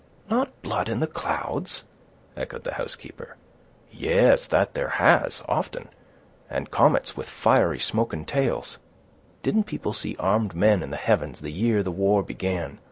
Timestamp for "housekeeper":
2.73-3.35